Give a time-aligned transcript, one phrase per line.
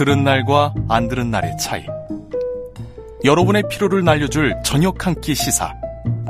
[0.00, 1.84] 들은 날과 안 들은 날의 차이.
[3.22, 5.74] 여러분의 피로를 날려줄 저녁 한 끼 시사.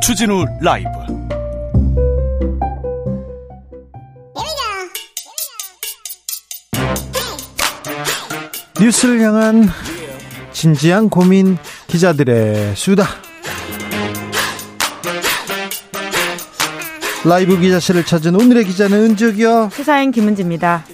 [0.03, 0.89] 추진우 라이브.
[8.81, 9.69] 뉴스를 향한
[10.53, 13.07] 진지한 고민 기자들의 수다.
[17.25, 19.71] 라이브 기자실을 찾은 오늘의 기자는 은적이요.
[19.73, 20.85] 시사인 김은지입니다.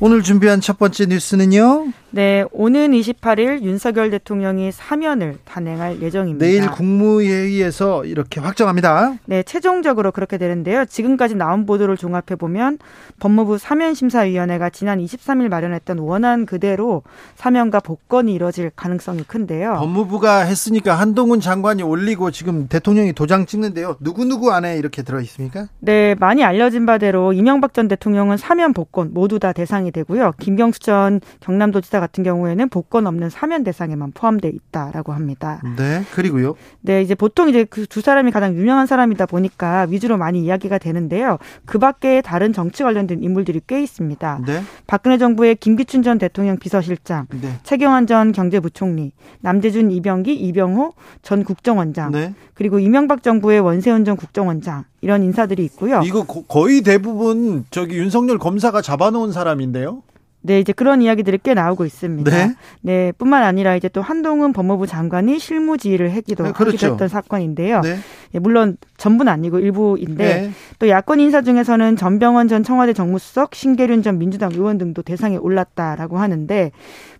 [0.00, 1.86] 오늘 준비한 첫 번째 뉴스는요.
[2.10, 6.46] 네, 오는 28일 윤석열 대통령이 사면을 단행할 예정입니다.
[6.46, 9.16] 내일 국무회의에서 이렇게 확정합니다.
[9.24, 10.84] 네, 최종적으로 그렇게 되는데요.
[10.84, 12.78] 지금까지 나온 보도를 종합해 보면
[13.18, 17.02] 법무부 사면심사위원회가 지난 23일 마련했던 원안 그대로
[17.34, 19.74] 사면과 복권이 이뤄질 가능성이 큰데요.
[19.78, 23.96] 법무부가 했으니까 한동훈 장관이 올리고 지금 대통령이 도장 찍는데요.
[24.00, 25.66] 누구누구 안에 이렇게 들어 있습니까?
[25.80, 30.32] 네, 많이 알려진 바대로 이명박 전 대통령은 사면 복권 모두 다 대상이 되고요.
[30.38, 35.60] 김경수 전 경남도지사 같은 경우에는 복권 없는 사면 대상에만 포함돼 있다라고 합니다.
[35.76, 36.54] 네, 그리고요.
[36.82, 41.38] 네, 이제 보통 이제 그 두 사람이 가장 유명한 사람이다 보니까 위주로 많이 이야기가 되는데요.
[41.64, 44.40] 그 밖에 다른 정치 관련된 인물들이 꽤 있습니다.
[44.46, 44.62] 네.
[44.86, 47.52] 박근혜 정부의 김기춘 전 대통령 비서실장, 네.
[47.62, 52.34] 최경환 전 경제부총리, 남재준, 이병기, 이병호 전 국정원장, 네.
[52.54, 56.00] 그리고 이명박 정부의 원세훈 전 국정원장 이런 인사들이 있고요.
[56.04, 60.02] 이거 거- 거의 대부분 저기 윤석열 검사가 잡아놓은 사람인데요.
[60.46, 62.30] 네, 이제 그런 이야기들이 꽤 나오고 있습니다.
[62.30, 62.54] 네.
[62.80, 66.70] 네, 뿐만 아니라 이제 또 한동훈 법무부 장관이 실무지휘를 하기도 네, 그렇죠.
[66.70, 67.80] 하기도 했던 사건인데요.
[67.80, 67.96] 네.
[68.34, 70.50] 예, 물론 전부는 아니고 일부인데 네.
[70.78, 76.18] 또 야권 인사 중에서는 전병헌 전 청와대 정무수석, 신계륜 전 민주당 의원 등도 대상에 올랐다라고
[76.18, 76.70] 하는데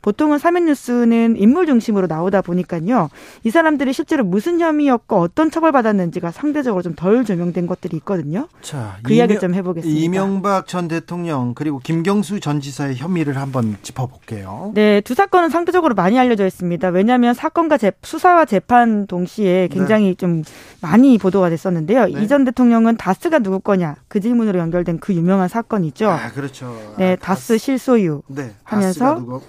[0.03, 3.11] 보통은 사면 뉴스는 인물 중심으로 나오다 보니까요.
[3.45, 8.49] 이 사람들이 실제로 무슨 혐의였고 어떤 처벌받았는지가 상대적으로 좀 덜 조명된 것들이 있거든요.
[8.63, 10.01] 자, 그 이야기 좀 해보겠습니다.
[10.01, 14.73] 이명박 전 대통령 그리고 김경수 전 지사의 혐의를 한번 짚어볼게요.
[14.75, 16.89] 네, 두 사건은 상대적으로 많이 알려져 있습니다.
[16.89, 20.43] 왜냐하면 사건과 재, 수사와 재판 동시에 굉장히 좀
[20.81, 22.07] 많이 보도가 됐었는데요.
[22.07, 22.23] 네.
[22.23, 26.09] 이전 대통령은 다스가 누구 거냐 그 질문으로 연결된 그 유명한 사건이죠.
[26.09, 26.95] 아, 그렇죠.
[26.99, 28.23] 네, 아, 다스 실소유.
[28.29, 29.41] 네, 하면서?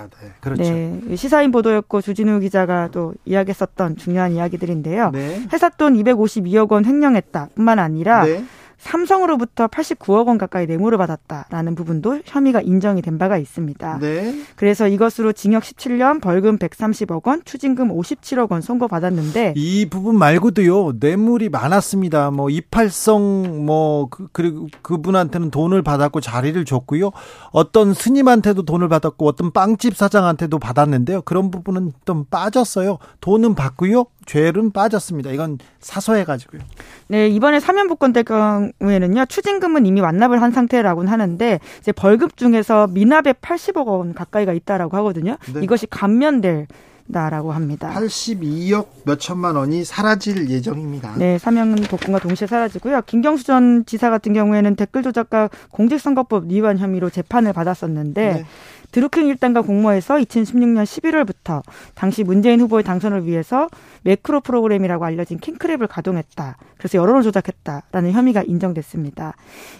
[0.00, 0.62] 아, 네, 그렇죠.
[0.62, 1.00] 네.
[1.04, 5.10] 네, 시사인 보도였고 주진우 기자가 또 이야기했었던 중요한 이야기들인데요.
[5.10, 5.42] 네.
[5.52, 8.44] 회사 돈 252억 원 횡령했다뿐만 아니라 네.
[8.80, 13.98] 삼성으로부터 89억 원 가까이 뇌물을 받았다라는 부분도 혐의가 인정이 된 바가 있습니다.
[13.98, 14.34] 네.
[14.56, 21.50] 그래서 이것으로 징역 17년, 벌금 130억 원, 추징금 57억 원 선고받았는데 이 부분 말고도요 뇌물이
[21.50, 22.30] 많았습니다.
[22.30, 27.10] 뭐 이팔성 뭐 그, 그리고 그분한테는 돈을 받았고 자리를 줬고요.
[27.52, 31.22] 어떤 스님한테도 돈을 받았고 어떤 빵집 사장한테도 받았는데요.
[31.22, 32.98] 그런 부분은 좀 빠졌어요.
[33.20, 34.06] 돈은 받고요.
[34.30, 35.30] 죄는 빠졌습니다.
[35.32, 36.60] 이건 사소해 가지고요.
[37.08, 39.26] 네, 이번에 사면 복권 될 경우에는요.
[39.26, 45.36] 추징금은 이미 완납을 한 상태라고는 하는데 이제 벌금 중에서 미납에 80억 원 가까이가 있다라고 하거든요.
[45.52, 45.62] 네.
[45.64, 46.68] 이것이 감면될
[47.12, 47.92] 다라고 합니다.
[47.92, 51.16] 82억 몇 천만 원이 사라질 예정입니다.
[51.16, 53.02] 네, 사면 복권과 동시에 사라지고요.
[53.06, 58.44] 김경수 전 지사 같은 경우에는 댓글 조작과 공직선거법 위반 혐의로 재판을 받았었는데 네.
[58.92, 61.62] 드루킹 일당과 공모해서 2016년 11월부터
[61.94, 63.68] 당시 문재인 후보의 당선을 위해서
[64.02, 66.56] 매크로 프로그램이라고 알려진 킹크랩을 가동했다.
[66.78, 69.34] 그래서 여론을 조작했다라는 혐의가 인정됐습니다.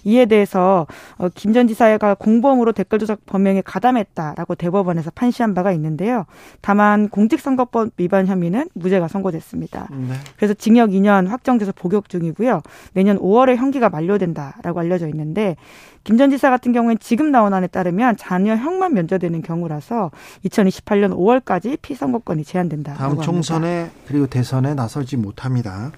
[0.05, 6.27] 이에 대해서 어, 김전 지사가 공범으로 댓글 조작 범행에 가담했다라고 대법원에서 판시한 바가 있는데요.
[6.61, 9.89] 다만 공직선거법 위반 혐의는 무죄가 선고됐습니다.
[9.91, 10.15] 네.
[10.37, 12.61] 그래서 징역 2년 확정돼서 복역 중이고요.
[12.93, 15.57] 내년 5월에 형기가 만료된다라고 알려져 있는데
[16.05, 20.11] 김 전 지사 같은 경우엔 지금 나온 안에 따르면 자녀 형만 면제되는 경우라서
[20.45, 22.95] 2028년 5월까지 피선거권이 제한된다.
[22.95, 25.93] 다음 총선에 그리고 대선에 나서지 못합니다.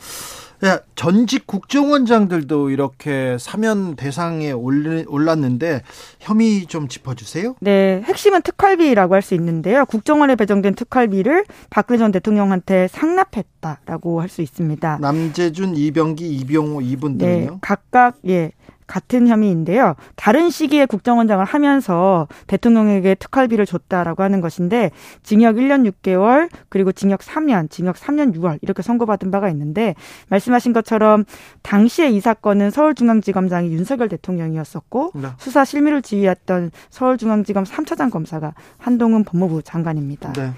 [0.65, 5.83] 야, 전직 국정원장들도 이렇게 사면 대상에 올랐는데
[6.21, 7.57] 혐의 좀 짚어주세요.
[7.61, 9.85] 네, 핵심은 특활비라고 할 수 있는데요.
[9.87, 14.99] 국정원에 배정된 특활비를 박근혜 전 대통령한테 상납했다라고 할 수 있습니다.
[15.01, 17.59] 남재준, 이병기, 이병호 네, 이분 들은요.
[17.61, 18.53] 각각 예
[18.87, 19.95] 같은 혐의인데요.
[20.17, 24.91] 다른 시기에 국정원장을 하면서 대통령에게 특활비를 줬다라고 하는 것인데
[25.23, 29.95] 징역 1년 6개월 그리고 징역 3년, 징역 3년 6월 이렇게 선고받은 바가 있는데
[30.29, 31.25] 말씀하신 것처럼
[31.63, 35.29] 당시에 이 사건은 서울중앙지검장이 윤석열 대통령이었었고 네.
[35.39, 40.33] 수사 실미를 지휘했던 서울중앙지검 3차장 검사가 한동훈 법무부 장관입니다.
[40.35, 40.53] 네.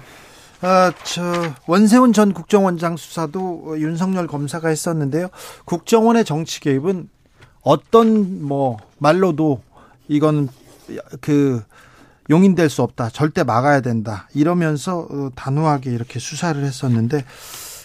[0.61, 1.21] 아, 저
[1.67, 5.27] 원세훈 전 국정원장 수사도 윤석열 검사가 했었는데요.
[5.65, 7.09] 국정원의 정치 개입은
[7.65, 9.61] 어떤 뭐 말로도
[10.07, 10.47] 이건
[11.19, 11.61] 그
[12.29, 13.09] 용인될 수 없다.
[13.09, 14.29] 절대 막아야 된다.
[14.33, 17.25] 이러면서 어, 단호하게 이렇게 수사를 했었는데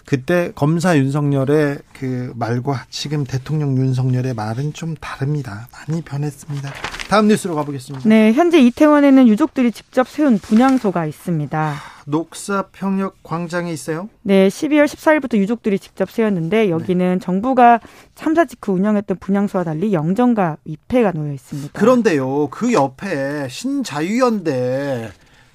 [0.06, 5.69] 그때 검사 윤석열의 그 말과 지금 대통령 윤석열의 말은 좀 다릅니다.
[5.73, 6.73] 많이 변했습니다.
[7.09, 8.09] 다음 뉴스로 가보겠습니다.
[8.09, 11.75] 네, 현재 이태원에는 유족들이 직접 세운 분향소가 있습니다.
[12.11, 14.09] 녹사평역 광장에 있어요?
[14.23, 17.25] 네, 12월 14일부터 유족들이 직접 세웠는데 여기는 네.
[17.25, 17.81] 정부가
[18.15, 21.79] 참사 직후 운영했던 분향소와 달리 영정과 위패가 놓여 있습니다.
[21.79, 25.11] 그런데요, 그 옆에 신자유연대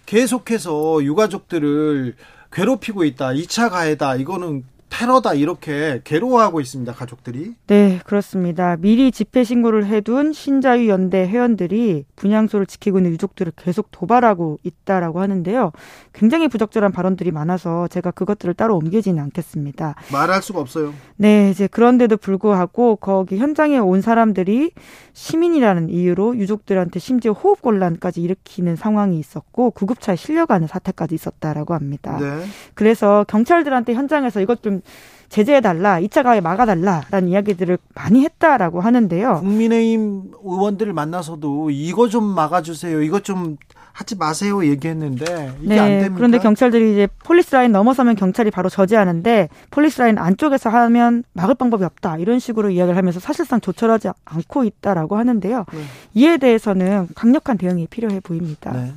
[0.06, 2.16] 계속해서 유가족들을
[2.52, 3.30] 괴롭히고 있다.
[3.30, 4.16] 2차 가해다.
[4.16, 4.64] 이거는
[4.98, 7.56] 테러다 이렇게 괴로워하고 있습니다 가족들이.
[7.68, 8.78] 네 그렇습니다.
[8.78, 15.74] 미리 집회 신고를 해둔 신자유 연대 회원들이 분향소를 지키고 있는 유족들을 계속 도발하고 있다라고 하는데요.
[16.14, 19.96] 굉장히 부적절한 발언들이 많아서 제가 그것들을 따로 옮기지는 않겠습니다.
[20.14, 20.94] 말할 수가 없어요.
[21.18, 24.72] 네 이제 그런데도 불구하고 거기 현장에 온 사람들이
[25.12, 32.18] 시민이라는 이유로 유족들한테 심지어 호흡 곤란까지 일으키는 상황이 있었고 구급차에 실려가는 사태까지 있었다라고 합니다.
[32.18, 32.46] 네.
[32.76, 34.82] 그래서 경찰들한테 현장에서 이것 좀
[35.30, 39.40] 제재해달라, 2차 가해 막아달라라는 이야기들을 많이 했다라고 하는데요.
[39.40, 43.58] 국민의힘 의원들을 만나서도 이거 좀 막아주세요, 이거 좀
[43.96, 46.16] 하지 마세요 얘기했는데 이게 네, 안 됩니까?
[46.18, 51.86] 그런데 경찰들이 이제 police line 넘어서면 경찰이 바로 저지하는데 police line 안쪽에서 하면 막을 방법이
[51.86, 55.66] 없다 이런 식으로 이야기를 하면서 사실상 조처하지 않고 있다라고 하는데요.
[55.72, 55.80] 네.
[56.14, 58.74] 이에 대해서는 강력한 대응이 필요해 보입니다.
[58.74, 58.92] 네.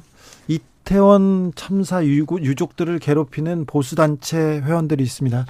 [0.89, 5.45] 이태원 참사 유족들을 괴롭히는 보수단체 회원들이 있습니다.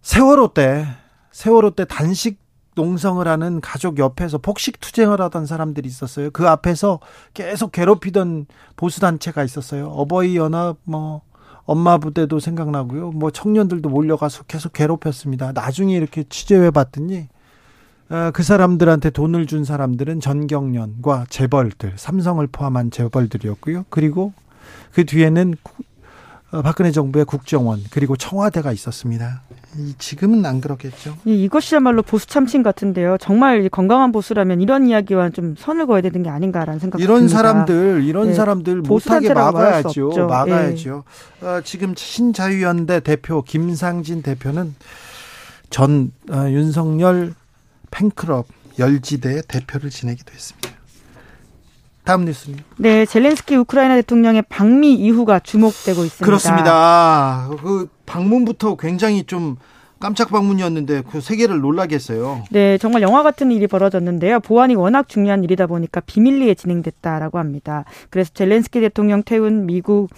[0.00, 0.86] 세월호 때,
[1.30, 2.42] 세월호 때 단식
[2.74, 6.30] 농성을 하는 가족 옆에서 폭식 투쟁을 하던 사람들이 있었어요.
[6.30, 7.00] 그 앞에서
[7.34, 9.88] 계속 괴롭히던 보수단체가 있었어요.
[9.88, 11.20] 어버이 연합, 뭐,
[11.66, 13.10] 엄마 부대도 생각나고요.
[13.12, 15.52] 뭐 청년들도 몰려가서 계속 괴롭혔습니다.
[15.52, 17.33] 나중에 이렇게 취재해 봤더니 어,
[18.32, 23.86] 그 사람들한테 돈을 준 사람들은 전경련과 재벌들, 삼성을 포함한 재벌들이었고요.
[23.88, 24.32] 그리고
[24.92, 25.54] 그 뒤에는
[26.52, 29.42] 어, 박근혜 정부의 국정원 그리고 청와대가 있었습니다.
[29.98, 31.16] 지금은 안 그렇겠죠.
[31.24, 33.16] 이것이야말로 보수 참칭 같은데요.
[33.18, 37.36] 정말 건강한 보수라면 이런 이야기와 좀 선을 그어야 되는 게 아닌가라는 생각이 이런 듭니다.
[37.38, 38.34] 사람들, 이런 네.
[38.34, 40.26] 사람들 못하게 막아야죠.
[40.28, 41.02] 막아야죠.
[41.40, 41.46] 네.
[41.46, 44.76] 어, 지금 신자유연대 대표 김상진 대표는
[45.70, 47.34] 전 어, 윤석열
[47.94, 48.46] 팬클럽
[48.78, 50.70] 열지대의 대표를 지내기도 했습니다.
[52.02, 52.66] 다음 뉴스입니다.
[52.76, 56.24] 네, 젤렌스키 우크라이나 대통령의 방미 이후가 주목되고 있습니다.
[56.24, 57.48] 그렇습니다.
[57.62, 59.56] 그 방문부터 굉장히 좀
[60.00, 62.44] 깜짝 방문이었는데 그 세계를 놀라게 했어요.
[62.50, 64.40] 네, 정말 영화 같은 일이 벌어졌는데요.
[64.40, 67.84] 보안이 워낙 중요한 일이다 보니까 비밀리에 진행됐다라고 합니다.
[68.10, 70.10] 그래서 젤렌스키 대통령 태운 미국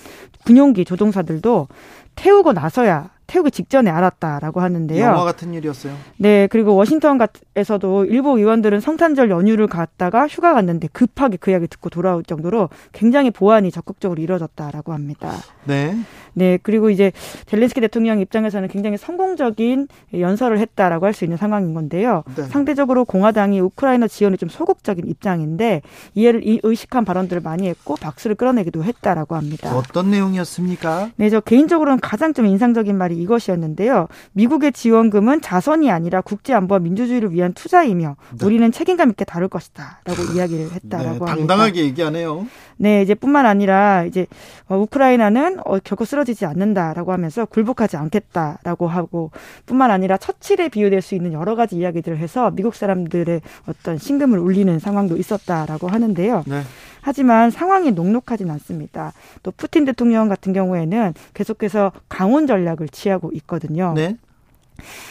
[0.45, 1.69] 군용기 조종사들도
[2.17, 5.05] 태우고 나서야 태우기 직전에 알았다라고 하는데요.
[5.05, 5.95] 영화 같은 일이었어요.
[6.19, 12.23] 네, 그리고 워싱턴에서도 일부 의원들은 성탄절 연휴를 갔다가 휴가 갔는데 급하게 그 이야기 듣고 돌아올
[12.23, 15.33] 정도로 굉장히 보안이 적극적으로 이루어졌다라고 합니다.
[15.65, 15.97] 네.
[16.35, 17.13] 네, 그리고 이제
[17.47, 22.25] 젤렌스키 대통령 입장에서는 굉장히 성공적인 연설을 했다라고 할 수 있는 상황인 건데요.
[22.37, 22.43] 네.
[22.43, 25.81] 상대적으로 공화당이 우크라이나 지원에 좀 소극적인 입장인데
[26.15, 29.75] 이해를 의식한 발언들을 많이 했고 박수를 끌어내기도 했다라고 합니다.
[29.75, 31.09] 어떤 내용이었습니까?
[31.17, 34.09] 네, 저 개인적으로는 가장 좀 인상적인 말이 이것이었는데요.
[34.33, 38.47] 미국의 지원금은 자선이 아니라 국제 안보와 민주주의를 위한 투자이며 네.
[38.47, 41.35] 우리는 책임감 있게 다룰 것이다라고 이야기를 했다라고 네, 합니다.
[41.35, 42.47] 당당하게 얘기하네요.
[42.79, 44.27] 네, 이제 뿐만 아니라 이제
[44.69, 49.31] 어, 우크라이나는 어, 결코 쓰러지지 않는다라고 하면서 굴복하지 않겠다라고 하고
[49.65, 54.79] 뿐만 아니라 처칠에 비유될 수 있는 여러 가지 이야기들을 해서 미국 사람들의 어떤 신금을 울리는
[54.79, 56.45] 상황도 있었다라고 하는데요.
[56.47, 56.63] 네.
[57.01, 59.13] 하지만 상황이 녹록하진 않습니다.
[59.43, 63.93] 또 푸틴 대통령 같은 경우에는 계속해서 강원 전략을 취하고 있거든요.
[63.95, 64.17] 네.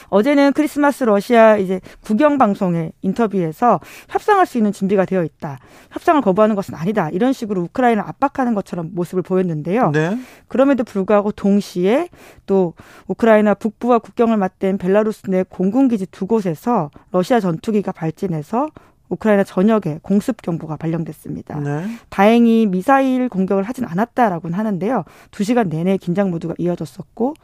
[0.09, 3.79] 어제는 크리스마스 러시아 이제 국영 방송의 인터뷰에서
[4.09, 5.59] 협상할 수 있는 준비가 되어 있다.
[5.91, 7.09] 협상을 거부하는 것은 아니다.
[7.09, 9.91] 이런 식으로 우크라이나 압박하는 것처럼 모습을 보였는데요.
[9.91, 10.17] 네.
[10.47, 12.09] 그럼에도 불구하고 동시에
[12.45, 12.73] 또
[13.07, 18.67] 우크라이나 북부와 국경을 맞댄 벨라루스 내 공군 기지 두 곳에서 러시아 전투기가 발진해서
[19.09, 21.59] 우크라이나 전역에 공습 경보가 발령됐습니다.
[21.59, 21.87] 네.
[22.09, 25.03] 다행히 미사일 공격을 하진 않았다라고는 하는데요.
[25.31, 27.35] 2시간 내내 긴장 모드가 이어졌었고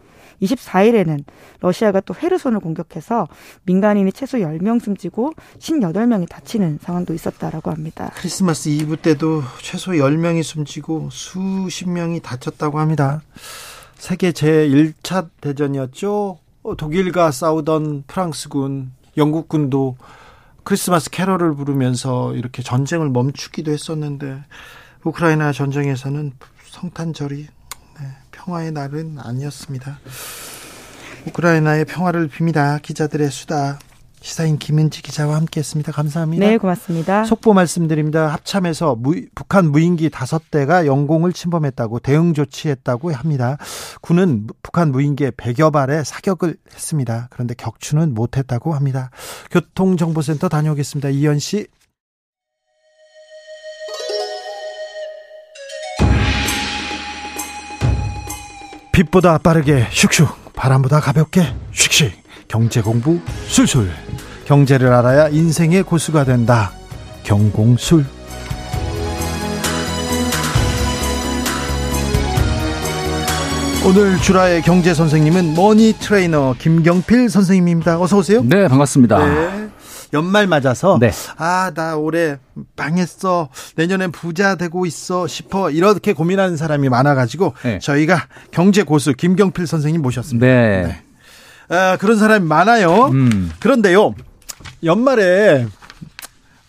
[0.42, 1.24] 24일에는
[1.60, 3.28] 러시아가 또 헤르손을 공격해서
[3.64, 8.12] 민간인이 최소 10명 숨지고 18명이 다치는 상황도 있었다라고 합니다.
[8.16, 13.22] 크리스마스 이브 때도 최소 10명이 숨지고 수십 명이 다쳤다고 합니다.
[13.96, 16.40] 세계 제1차 대전이었죠.
[16.64, 19.98] 어, 독일과 싸우던 프랑스군, 영국군도
[20.64, 24.44] 크리스마스 캐럴을 부르면서 이렇게 전쟁을 멈추기도 했었는데
[25.04, 26.34] 우크라이나 전쟁에서는
[26.66, 27.48] 성탄절이
[28.00, 30.00] 네, 평화의 날은 아니었습니다.
[31.28, 32.82] 우크라이나의 평화를 빕니다.
[32.82, 33.80] 기자들의 수다.
[34.22, 35.92] 시사인 김은지 기자와 함께했습니다.
[35.92, 36.46] 감사합니다.
[36.46, 37.24] 네, 고맙습니다.
[37.24, 38.28] 속보 말씀드립니다.
[38.28, 43.58] 합참에서 무, 북한 무인기 다섯 대가 영공을 침범했다고 대응 조치했다고 합니다.
[44.02, 47.28] 군은 북한 무인기에 100여 발의 사격을 했습니다.
[47.32, 49.10] 그런데 격추는 못했다고 합니다.
[49.50, 51.10] 교통정보센터 다녀오겠습니다.
[51.10, 51.68] 이현 씨.
[58.92, 61.42] 빛보다 빠르게 슉슉 바람보다 가볍게
[61.74, 62.21] 슉슉
[62.52, 63.18] 경제 공부
[63.48, 63.90] 술술
[64.44, 66.74] 경제를 알아야 인생의 고수가 된다
[67.24, 68.04] 경공술
[73.86, 78.00] 오늘 주라의 경제 선생님은 money trainer 김경필 선생님입니다.
[78.00, 78.44] 어서 오세요.
[78.44, 79.26] 네, 반갑습니다.
[79.26, 79.70] 네.
[80.14, 81.10] 연말 맞아서 네.
[81.38, 82.38] 아나 올해
[82.76, 87.80] 망했어 내년엔 부자 되고 있어 싶어 이렇게 고민하는 사람이 많아가지고 네.
[87.80, 90.46] 저희가 경제 고수 김경필 선생님 모셨습니다.
[90.46, 91.02] 네.
[91.72, 93.08] 아, 그런 사람이 많아요.
[93.08, 93.50] 음.
[93.60, 94.14] 그런데요
[94.84, 95.66] 연말에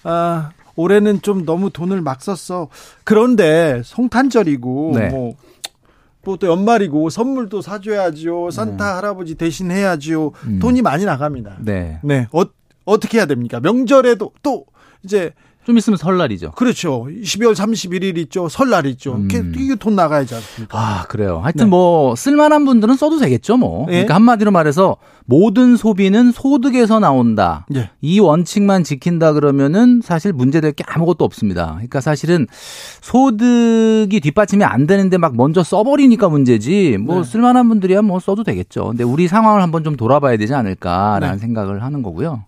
[0.05, 2.69] 아 올해는 좀 너무 돈을 막 썼어.
[3.05, 5.09] 그런데 성탄절이고 네.
[5.09, 5.35] 뭐.
[6.25, 8.53] 뭐또 연말이고 선물도 사줘야지요.
[8.53, 10.31] 산타 할아버지 대신 해야지요.
[10.47, 10.59] 음.
[10.61, 11.57] 돈이 많이 나갑니다.
[11.59, 11.99] 네.
[12.05, 12.29] 네.
[12.31, 12.45] 어,
[12.85, 13.59] 어떻게 해야 됩니까?
[13.59, 14.67] 명절에도 또
[15.03, 15.33] 이제
[15.65, 16.53] 좀 있으면 설날이죠.
[16.53, 17.07] 그렇죠.
[17.09, 18.49] 12월 31일 있죠.
[18.49, 19.15] 설날 있죠.
[19.15, 19.29] 음.
[19.57, 20.79] 이게, 돈 나가야지 않습니까?
[20.79, 21.41] 아, 그래요.
[21.43, 21.71] 하여튼 네.
[21.71, 23.87] 뭐 쓸만한 분들은 써도 되겠죠, 뭐.
[23.89, 23.93] 예.
[23.93, 27.67] 그러니까 한마디로 말해서 모든 소비는 소득에서 나온다.
[27.77, 27.91] 예.
[28.01, 31.73] 이 원칙만 지킨다 그러면은 사실 문제될 게 아무것도 없습니다.
[31.75, 32.49] 그러니까 사실은
[33.01, 37.25] 소득이 뒷받침이 안 되는데 막 먼저 써버리니까 문제지 뭐 네.
[37.25, 38.89] 쓸만한 분들이야 뭐 써도 되겠죠.
[38.89, 41.39] 근데 우리 상황을 한번 좀 돌아봐야 되지 않을까라는 네.
[41.39, 42.45] 생각을 하는 거고요.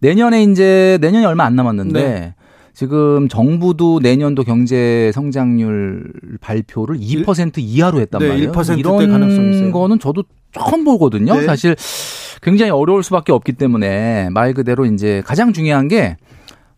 [0.00, 2.34] 내년에 이제 내년이 얼마 안 남았는데 네.
[2.72, 8.52] 지금 정부도 내년도 경제 성장률 발표를 2% 이하로 했단 네, 말이에요.
[8.52, 9.72] 1%대 이런 가능성이 있어요.
[9.72, 11.34] 거는 저도 처음 보거든요.
[11.34, 11.46] 네.
[11.46, 11.76] 사실
[12.42, 16.16] 굉장히 어려울 수밖에 없기 때문에 말 그대로 이제 가장 중요한 게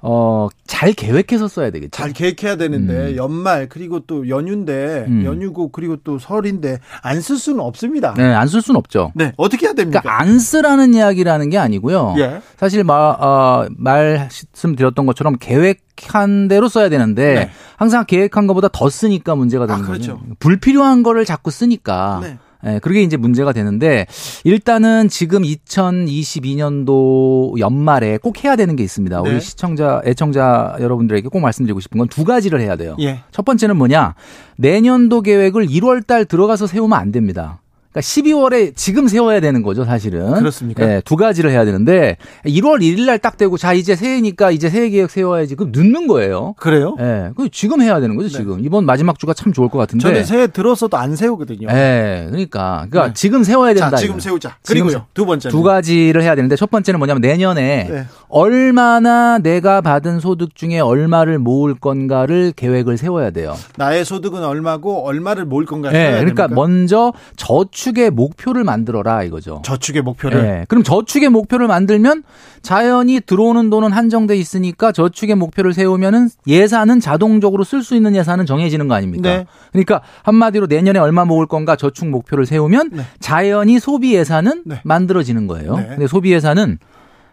[0.04, 1.90] 어, 잘 계획해서 써야 되겠죠.
[1.92, 3.16] 잘 계획해야 되는데 음.
[3.16, 5.24] 연말 그리고 또 연휴인데 음.
[5.24, 8.14] 연휴고 그리고 또 설인데 안 쓸 수는 없습니다.
[8.16, 9.12] 네, 안 쓸 수는 없죠.
[9.14, 10.00] 네, 어떻게 해야 됩니까?
[10.00, 12.14] 그러니까 안 쓰라는 이야기라는 게 아니고요.
[12.18, 12.40] 예.
[12.56, 17.50] 사실 마, 어, 말씀드렸던 것처럼 계획한 대로 써야 되는데 네.
[17.76, 20.18] 항상 계획한 것보다 더 쓰니까 문제가 되는 아, 그렇죠.
[20.18, 20.26] 거죠.
[20.40, 22.38] 불필요한 거를 자꾸 쓰니까 네.
[22.64, 24.06] 예, 그게 이제 문제가 되는데
[24.44, 29.22] 일단은 지금 2022년도 연말에 꼭 해야 되는 게 있습니다.
[29.22, 29.30] 네.
[29.30, 32.94] 우리 시청자, 애청자 여러분들에게 꼭 말씀드리고 싶은 건 두 가지를 해야 돼요.
[33.00, 33.20] 예.
[33.30, 34.14] 첫 번째는 뭐냐?
[34.56, 37.60] 내년도 계획을 1월 달 들어가서 세우면 안 됩니다.
[37.92, 40.32] 그러니까 12월에 지금 세워야 되는 거죠, 사실은.
[40.34, 40.82] 그렇습니까?
[40.84, 44.88] 예, 두 가지를 해야 되는데 1월 1일 날 딱 되고 자, 이제 새해니까 이제 새해
[44.90, 45.54] 계획 세워야지.
[45.54, 46.54] 그럼 늦는 거예요.
[46.56, 46.96] 그래요?
[46.98, 47.30] 예.
[47.36, 48.34] 그 지금 해야 되는 거죠, 네.
[48.34, 48.64] 지금.
[48.64, 50.02] 이번 마지막 주가 참 좋을 것 같은데.
[50.02, 51.68] 저는 새해 들어서도 안 세우거든요.
[51.70, 52.26] 예.
[52.28, 53.12] 그러니까 그러니까 네.
[53.14, 53.90] 지금 세워야 된다.
[53.90, 54.20] 자, 지금 이거예요.
[54.20, 54.56] 세우자.
[54.62, 55.06] 지금 그리고요.
[55.14, 58.06] 두 번째는 두 가지를 해야 되는데 첫 번째는 뭐냐면 내년에 네.
[58.28, 63.54] 얼마나 내가 받은 소득 중에 얼마를 모을 건가를 계획을 세워야 돼요.
[63.76, 66.18] 나의 소득은 얼마고 얼마를 모을 건가 예.
[66.18, 66.48] 그러니까 됩니까?
[66.48, 69.60] 먼저 저축 의 목표를 만들어라 이거죠.
[69.64, 70.64] 저축의 목표를 예.
[70.68, 72.22] 그럼 저축의 목표를 만들면
[72.62, 78.86] 자연히 들어오는 돈은 한정돼 있으니까 저축의 목표를 세우면은 예산은 자동적으로 쓸 수 있는 예산은 정해지는
[78.86, 79.28] 거 아닙니까?
[79.28, 79.46] 네.
[79.72, 83.02] 그러니까 한마디로 내년에 얼마 모을 건가 저축 목표를 세우면 네.
[83.18, 84.80] 자연히 소비 예산은 네.
[84.84, 85.76] 만들어지는 거예요.
[85.76, 85.86] 네.
[85.88, 86.78] 근데 소비 예산은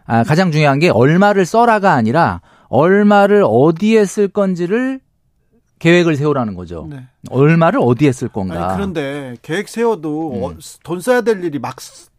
[0.06, 5.00] 아, 가장 중요한 게 얼마를 써라가 아니라 얼마를 어디에 쓸 건지를
[5.79, 6.88] 계획을 세우라는 거죠.
[6.89, 7.03] 네.
[7.29, 8.67] 얼마를 어디에 쓸 건가.
[8.67, 10.43] 아니, 그런데 계획 세워도 음.
[10.43, 12.09] 어, 돈 써야 될 일이 막 쓰-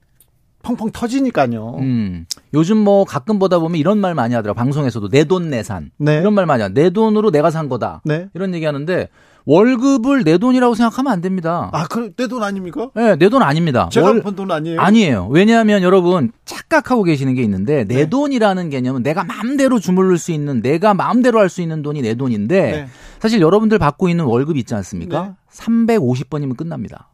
[0.63, 1.77] 펑펑 터지니까요.
[1.79, 2.27] 음.
[2.55, 4.57] 요즘 뭐 가끔 보다 보면 이런 말 많이 하더라고.
[4.57, 5.91] 방송에서도 내 돈 내산.
[5.99, 6.19] 네.
[6.19, 6.69] 이런 말 많이 하.
[6.69, 8.01] 내 돈으로 내가 산 거다.
[8.05, 8.29] 네.
[8.35, 9.09] 이런 얘기 하는데
[9.47, 11.71] 월급을 내 돈이라고 생각하면 안 됩니다.
[11.73, 12.91] 아, 그내돈 아닙니까?
[12.95, 13.89] 네, 내 돈 아닙니다.
[13.91, 14.81] 제가 월- 번돈 아니에요?
[14.81, 15.29] 아니에요.
[15.31, 18.11] 왜냐하면 여러분 착각하고 계시는 게 있는데 내 네.
[18.11, 22.61] 돈이라는 개념은 내가 마음대로 주물를 수 있는 내가 마음대로 할 수 있는 돈이 내 돈인데
[22.73, 22.87] 네.
[23.19, 25.23] 사실 여러분들 받고 있는 월급 있지 않습니까?
[25.23, 25.33] 네.
[25.53, 27.09] 350번이면 끝납니다.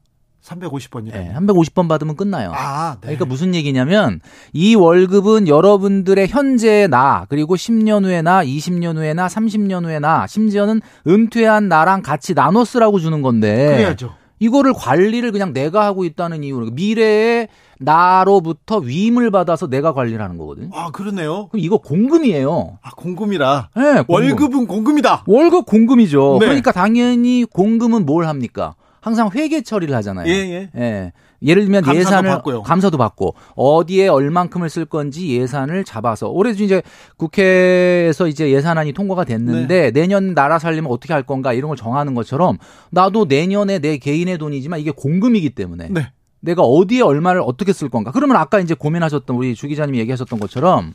[0.47, 1.15] 350번이요.
[1.15, 2.53] 예, 350번 받으면 끝나요.
[2.55, 3.09] 아, 네.
[3.09, 4.21] 그러니까 무슨 얘기냐면
[4.53, 10.27] 이 월급은 여러분들의 현재의 나 그리고 10년 후의 나, 20년 후의 나, 30년 후의 나,
[10.27, 14.15] 심지어는 은퇴한 나랑 같이 나눠 쓰라고 주는 건데 그래야죠.
[14.39, 17.49] 이거를 관리를 그냥 내가 하고 있다는 이유로 미래의
[17.79, 20.71] 나로부터 위임을 받아서 내가 관리를 하는 거거든요.
[20.75, 21.49] 아, 그러네요.
[21.49, 22.79] 그럼 이거 공금이에요.
[22.83, 23.71] 아, 공금이라.
[23.77, 24.15] 네, 공금.
[24.15, 25.25] 월급은 공금이다.
[25.27, 26.39] 월급 공금이죠.
[26.41, 26.47] 네.
[26.47, 28.75] 그러니까 당연히 공금은 뭘 합니까?
[29.07, 30.29] 항상 회계 처리를 하잖아요.
[30.29, 30.71] 예, 예.
[30.77, 31.13] 예.
[31.41, 32.63] 예를 들면 감사도 예산을 받고요.
[32.63, 36.83] 감사도 받고 어디에 얼만큼을 쓸 건지 예산을 잡아서 올해도 이제
[37.17, 39.91] 국회에서 이제 예산안이 통과가 됐는데 네.
[39.93, 42.59] 내년 나라 살림을 어떻게 할 건가 이런 걸 정하는 것처럼
[42.91, 46.11] 나도 내년에 내 개인의 돈이지만 이게 공금이기 때문에 네.
[46.41, 50.95] 내가 어디에 얼마를 어떻게 쓸 건가 그러면 아까 이제 고민하셨던 우리 주 기자님이 얘기하셨던 것처럼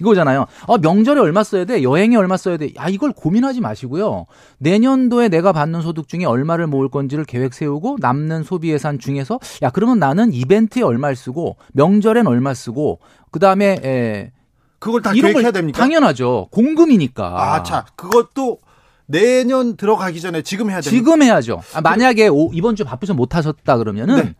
[0.00, 0.46] 이거잖아요.
[0.66, 1.82] 어, 명절에 얼마 써야 돼?
[1.82, 2.70] 여행에 얼마 써야 돼?
[2.76, 4.26] 야, 이걸 고민하지 마시고요.
[4.58, 9.70] 내년도에 내가 받는 소득 중에 얼마를 모을 건지를 계획 세우고 남는 소비 예산 중에서 야,
[9.70, 12.98] 그러면 나는 이벤트에 얼마를 쓰고 명절엔 얼마 쓰고
[13.30, 14.32] 그다음에 에,
[14.78, 15.78] 그걸 다 이런 계획해야 걸 됩니까?
[15.78, 16.48] 당연하죠.
[16.50, 17.54] 공금이니까.
[17.54, 18.58] 아, 자, 그것도
[19.06, 20.90] 내년 들어가기 전에 지금 해야 됩니까?
[20.90, 21.62] 지금 해야죠.
[21.74, 24.34] 아, 만약에 오- 이번 주 바쁘셔 못 하셨다 그러면은 네.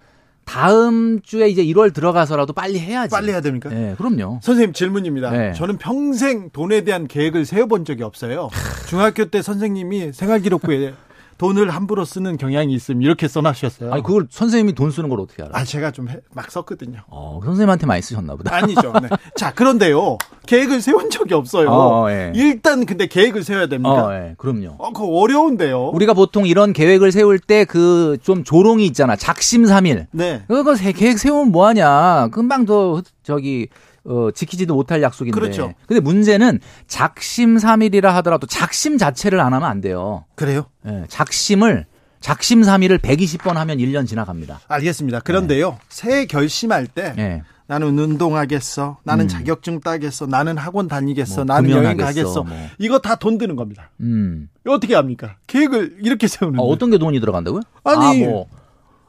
[0.50, 3.12] 다음 주에 이제 1월 들어가서라도 빨리 해야지.
[3.12, 3.68] 빨리 해야 됩니까?
[3.70, 4.40] 네, 그럼요.
[4.42, 5.30] 선생님 질문입니다.
[5.30, 5.52] 네.
[5.52, 8.50] 저는 평생 돈에 대한 계획을 세워본 적이 없어요.
[8.88, 10.94] 중학교 때 선생님이 생활기록부에
[11.40, 13.92] 돈을 함부로 쓰는 경향이 있음 이렇게 써놔셨어요.
[13.94, 15.52] 아니 그걸 선생님이 돈 쓰는 걸 어떻게 알아?
[15.58, 17.00] 아, 제가 좀 막 썼거든요.
[17.08, 18.54] 어, 선생님한테 많이 쓰셨나 보다.
[18.54, 18.92] 아니죠.
[19.02, 19.08] 네.
[19.36, 20.18] 자, 그런데요.
[20.46, 21.70] 계획을 세운 적이 없어요.
[21.70, 22.32] 어, 예.
[22.34, 24.06] 일단 근데 계획을 세워야 됩니까?
[24.08, 24.74] 어, 예, 그럼요.
[24.78, 25.88] 어, 그거 어려운데요.
[25.94, 29.16] 우리가 보통 이런 계획을 세울 때 그 좀 조롱이 있잖아.
[29.16, 30.08] 작심삼일.
[30.12, 30.42] 네.
[30.46, 32.28] 그거 세- 계획 세우면 뭐하냐.
[32.32, 33.68] 금방 더 저기
[34.04, 35.38] 어, 지키지도 못할 약속인데.
[35.38, 35.74] 그렇죠.
[35.86, 40.24] 근데 문제는 작심 삼일이라 하더라도 작심 자체를 안 하면 안 돼요.
[40.34, 40.66] 그래요?
[40.86, 41.86] 예, 작심을
[42.20, 44.60] 작심 삼일을 120번 하면 1년 지나갑니다.
[44.68, 45.20] 알겠습니다.
[45.20, 45.78] 그런데요.
[45.88, 47.42] 새해 결심할 때 예.
[47.66, 48.98] 나는 운동하겠어.
[49.04, 49.28] 나는 음.
[49.28, 50.26] 자격증 따겠어.
[50.26, 51.44] 나는 학원 다니겠어.
[51.44, 52.42] 뭐 나는 여행 가겠어.
[52.42, 52.56] 뭐.
[52.78, 53.90] 이거 다 돈 드는 겁니다.
[54.00, 54.48] 음.
[54.66, 55.36] 어떻게 합니까?
[55.46, 56.58] 계획을 이렇게 세우는데.
[56.60, 57.62] 아, 어떤 게 돈이 들어간다고요?
[57.84, 58.24] 아니.
[58.24, 58.46] 아, 뭐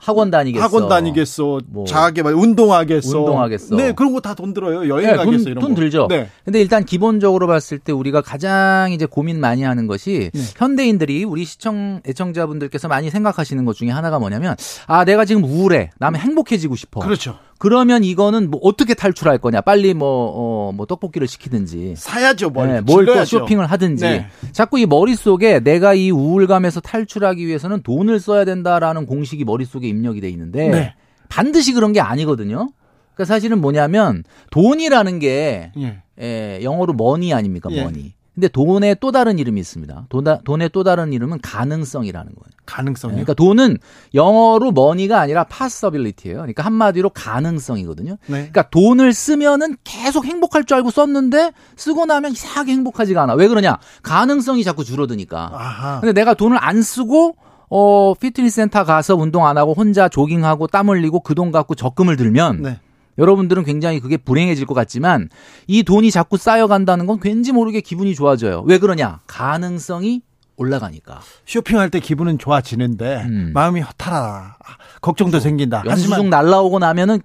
[0.02, 0.64] 학원 다니겠어.
[0.66, 1.60] 학원 다니겠어.
[1.68, 1.86] 뭐.
[2.24, 3.20] 말 운동하겠어.
[3.20, 3.76] 운동하겠어.
[3.76, 4.88] 네, 그런 거 다 돈 들어요.
[4.90, 5.82] 여행 네, 가겠어 돈, 이런 돈 거.
[5.82, 6.08] 들죠.
[6.10, 6.28] 네.
[6.44, 10.42] 근데 일단 기본적으로 봤을 때 우리가 가장 이제 고민 많이 하는 것이 네.
[10.58, 14.56] 현대인들이 우리 시청 애청자분들께서 많이 생각하시는 것 중에 하나가 뭐냐면
[14.88, 15.92] 아 내가 지금 우울해.
[16.00, 17.00] 나면 행복해지고 싶어.
[17.02, 17.38] 그렇죠.
[17.62, 19.62] 그러면 이거는 뭐 어떻게 탈출할 거냐?
[19.62, 22.68] 빨리 뭐어뭐 떡볶이를 시키든지 사야죠, 뭘.
[22.68, 23.24] 네, 뭘또.
[23.24, 24.26] 쇼핑을 하든지 네.
[24.52, 30.30] 자꾸 이 머릿속에 내가 이 우울감에서 탈출하기 위해서는 돈을 써야 된다라는 공식이 머릿속에 입력이 돼
[30.30, 30.96] 있는데 네.
[31.30, 32.72] 반드시 그런 게 아니거든요.
[33.14, 36.02] 그러니까 사실은 뭐냐면 돈이라는 게 예.
[36.20, 37.70] 예, 영어로 money 아닙니까?
[37.74, 37.84] 예.
[37.84, 38.16] money.
[38.34, 40.06] 근데 돈의 또 다른 이름이 있습니다.
[40.08, 42.52] 돈다, 돈의 또 다른 이름은 가능성이라는 거예요.
[42.66, 43.12] 가능성이.
[43.14, 43.78] 그러니까 돈은
[44.14, 46.38] 영어로 money가 아니라 possibility예요.
[46.38, 48.12] 그러니까 한마디로 가능성이거든요.
[48.28, 48.34] 네.
[48.50, 53.34] 그러니까 돈을 쓰면은 계속 행복할 줄 알고 썼는데 쓰고 나면 이상하게 행복하지가 않아.
[53.34, 53.78] 왜 그러냐?
[54.02, 55.50] 가능성이 자꾸 줄어드니까.
[55.54, 56.00] 아하.
[56.00, 57.36] 근데 내가 돈을 안 쓰고
[57.70, 62.16] 어 피트니스 센터 가서 운동 안 하고 혼자 조깅하고 땀 흘리고 그 돈 갖고 적금을
[62.16, 62.80] 들면 네.
[63.18, 65.30] 여러분들은 굉장히 그게 불행해질 것 같지만
[65.68, 68.64] 이 돈이 자꾸 쌓여간다는 건 왠지 모르게 기분이 좋아져요.
[68.66, 69.20] 왜 그러냐?
[69.28, 70.22] 가능성이
[70.58, 71.22] 올라가니까.
[71.46, 73.52] 쇼핑할 때 기분은 좋아지는데 음.
[73.54, 74.58] 마음이 허탈하다.
[74.60, 75.84] 아, 걱정도 생긴다.
[75.86, 77.22] 영수증 하지만 날라오고 나면은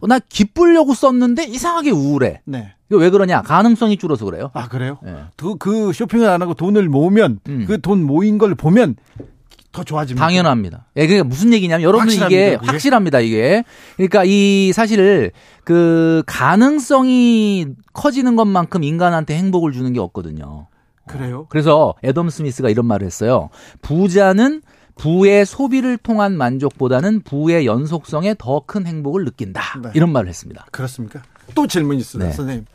[0.00, 2.40] 어, 나 기쁘려고 썼는데 이상하게 우울해.
[2.44, 2.74] 네.
[2.90, 3.42] 왜 그러냐?
[3.42, 4.50] 가능성이 줄어서 그래요.
[4.54, 4.98] 아 그래요?
[5.06, 5.16] 예.
[5.36, 7.66] 그, 그 쇼핑을 안 하고 돈을 모으면 음.
[7.66, 8.96] 그돈 모인 걸 보면
[9.72, 10.24] 더 좋아집니다.
[10.26, 10.86] 당연합니다.
[10.96, 12.70] 예, 그게 무슨 얘기냐면 여러분 이게 확실합니다, 그게.
[12.70, 13.64] 확실합니다, 이게.
[13.96, 15.30] 그러니까 이 사실
[15.64, 20.68] 그 가능성이 커지는 것만큼 인간한테 행복을 주는 게 없거든요.
[21.06, 21.46] 그래요?
[21.48, 23.50] 그래서 애덤 스미스가 이런 말을 했어요.
[23.82, 24.62] 부자는
[24.96, 29.62] 부의 소비를 통한 만족보다는 부의 연속성에 더 큰 행복을 느낀다.
[29.82, 29.90] 네.
[29.94, 30.66] 이런 말을 했습니다.
[30.72, 31.22] 그렇습니까?
[31.54, 32.34] 또 질문 있습니다, 네.
[32.36, 32.66] 선생님.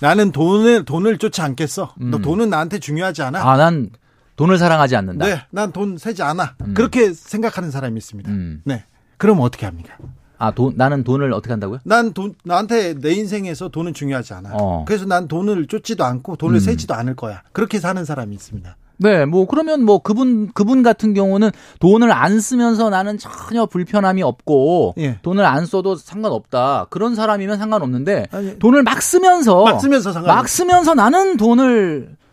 [0.00, 1.92] 나는 돈을 돈을 쫓지 않겠어.
[1.96, 2.22] 너 음.
[2.22, 3.40] 돈은 나한테 중요하지 않아.
[3.48, 3.90] 아, 난
[4.36, 5.26] 돈을 사랑하지 않는다.
[5.26, 6.54] 네, 난 돈 세지 않아.
[6.74, 8.30] 그렇게 생각하는 사람이 있습니다.
[8.30, 8.62] 음.
[8.64, 8.84] 네.
[9.18, 9.94] 그럼 어떻게 합니까?
[10.38, 11.78] 아, 돈, 나는 돈을 어떻게 한다고요?
[11.84, 14.50] 난 돈, 나한테 내 인생에서 돈은 중요하지 않아.
[14.52, 14.84] 어.
[14.86, 16.60] 그래서 난 돈을 쫓지도 않고 돈을 음.
[16.60, 17.42] 세지도 않을 거야.
[17.52, 18.76] 그렇게 사는 사람이 있습니다.
[18.98, 24.94] 네, 뭐 그러면 뭐 그분 그분 같은 경우는 돈을 안 쓰면서 나는 전혀 불편함이 없고
[24.96, 25.18] 예.
[25.20, 26.86] 돈을 안 써도 상관없다.
[26.88, 32.25] 그런 사람이면 상관없는데 아니, 돈을 막 쓰면서 막 쓰면서 상관 막 쓰면서 나는 돈을 예,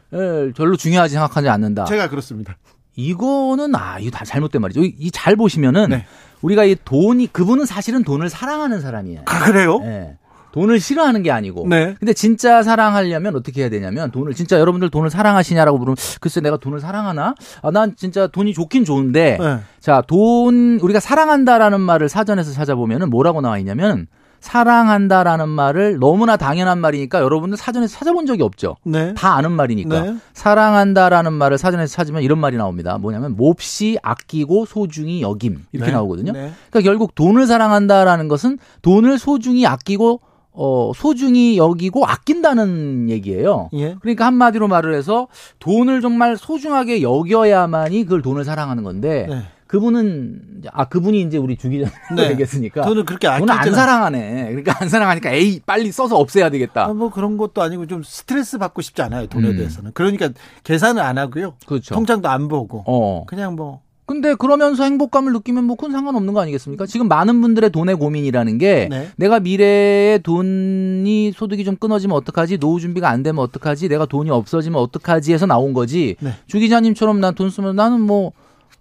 [0.56, 1.86] 별로 중요하지 생각하지 않는다.
[1.86, 2.58] 제가 그렇습니다.
[2.96, 4.82] 이거는 아 이거 다 잘못된 말이죠.
[4.84, 6.06] 이 잘 보시면은 네.
[6.42, 9.22] 우리가 이 돈이 그분은 사실은 돈을 사랑하는 사람이에요.
[9.26, 9.80] 아, 그래요?
[9.84, 10.18] 예.
[10.52, 11.66] 돈을 싫어하는 게 아니고.
[11.68, 11.96] 네.
[12.00, 16.80] 근데 진짜 사랑하려면 어떻게 해야 되냐면 돈을 진짜 여러분들 돈을 사랑하시냐라고 물으면 글쎄 내가 돈을
[16.80, 17.34] 사랑하나?
[17.64, 19.60] 아, 난 진짜 돈이 좋긴 좋은데 네.
[19.80, 24.06] 자, 돈 우리가 사랑한다라는 말을 사전에서 찾아보면은 뭐라고 나와 있냐면
[24.44, 28.76] 사랑한다라는 말을 너무나 당연한 말이니까 여러분들 사전에서 찾아본 적이 없죠.
[28.84, 29.14] 네.
[29.14, 30.02] 다 아는 말이니까.
[30.02, 30.16] 네.
[30.34, 32.98] 사랑한다라는 말을 사전에서 찾으면 이런 말이 나옵니다.
[32.98, 35.96] 뭐냐면 몹시 아끼고 소중히 여김 이렇게 네.
[35.96, 36.34] 나오거든요.
[36.34, 36.52] 네.
[36.70, 40.20] 그러니까 결국 돈을 사랑한다라는 것은 돈을 소중히 아끼고
[40.52, 43.70] 어 소중히 여기고 아낀다는 얘기예요.
[43.74, 43.96] 예.
[44.02, 45.28] 그러니까 한마디로 말을 해서
[45.60, 49.44] 돈을 정말 소중하게 여겨야만이 그걸 돈을 사랑하는 건데 네.
[49.74, 52.30] 그분은 아 그분이 이제 우리 주기자 네.
[52.30, 54.46] 얘기했으니까 돈을 그렇게 안 사랑하네.
[54.50, 56.86] 그러니까 안 사랑하니까 에이 빨리 써서 없애야 되겠다.
[56.86, 59.58] 아, 뭐 그런 것도 아니고 좀 스트레스 받고 싶지 않아요 돈에 음.
[59.58, 60.30] 대해서는 그러니까
[60.64, 61.96] 계산을 안 하고요 그렇죠.
[61.96, 63.24] 통장도 안 보고 어.
[63.26, 66.86] 그냥 뭐 근데 그러면서 행복감을 느끼면 뭐 큰 상관없는 거 아니겠습니까?
[66.86, 69.08] 지금 많은 분들의 돈의 고민이라는 게 네.
[69.18, 72.60] 내가 미래에 돈이 소득이 좀 끊어지면 어떡하지?
[72.60, 73.90] 노후 준비가 안 되면 어떡하지?
[73.90, 75.34] 내가 돈이 없어지면 어떡하지?
[75.34, 76.16] 해서 나온 거지.
[76.20, 76.34] 네.
[76.46, 78.34] 주 기자님처럼 난 돈 쓰면 나는 뭐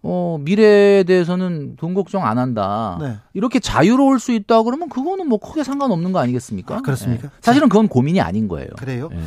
[0.03, 2.99] 어, 미래에 대해서는 돈 걱정 안 한다.
[3.01, 3.19] 네.
[3.35, 6.77] 이렇게 자유로울 수 있다 그러면 그거는 뭐 크게 상관없는 거 아니겠습니까?
[6.77, 7.27] 아, 그렇습니까?
[7.27, 7.31] 예.
[7.41, 8.69] 사실은 그건 고민이 아닌 거예요.
[8.79, 9.19] 그래요 예.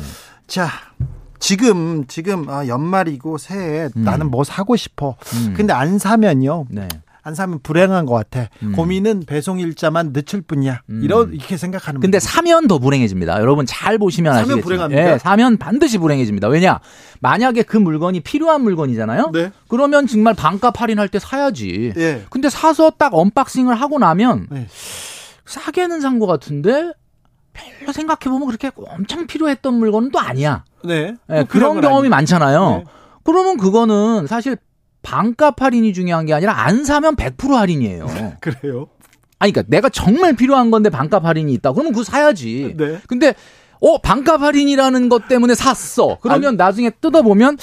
[0.46, 0.68] 자
[1.38, 4.04] 지금 지금 아, 연말이고 새해 음.
[4.04, 5.54] 나는 뭐 사고 싶어 음.
[5.56, 6.88] 근데 안 사면요 네.
[7.26, 8.70] 안 사면 불행한 것 같아 음.
[8.70, 11.00] 고민은 배송 일자만 늦출 뿐이야 음.
[11.02, 12.20] 이런 이렇게 생각하는 근데 분들.
[12.20, 13.40] 사면 더 불행해집니다.
[13.40, 14.62] 여러분 잘 보시면 사면 아시겠지만.
[14.62, 15.12] 불행합니까?
[15.14, 16.46] 예, 사면 반드시 불행해집니다.
[16.46, 16.78] 왜냐?
[17.18, 19.30] 만약에 그 물건이 필요한 물건이잖아요.
[19.32, 19.50] 네.
[19.66, 21.92] 그러면 정말 반값 할인할 때 사야지.
[21.96, 22.22] 예.
[22.30, 24.68] 근데 사서 딱 unboxing을 하고 나면 네.
[25.46, 26.92] 싸게는 산 것 같은데
[27.52, 30.62] 별로 생각해 보면 그렇게 엄청 필요했던 물건은 또 아니야.
[30.84, 31.16] 네.
[31.30, 32.70] 예, 뭐 그런 경험이 아니- 많잖아요.
[32.70, 32.84] 네.
[33.24, 34.56] 그러면 그거는 사실
[35.06, 38.06] 반값 할인이 중요한 게 아니라 안 사면 100% 할인이에요.
[38.40, 38.88] 그래요.
[39.38, 41.72] 아니, 그러니까 내가 정말 필요한 건데 반값 할인이 있다.
[41.72, 42.74] 그러면 그거 사야지.
[42.76, 42.98] 네.
[43.06, 43.34] 근데
[43.80, 46.18] 어 반값 할인이라는 것 때문에 샀어.
[46.20, 47.56] 그러면 나중에 뜯어보면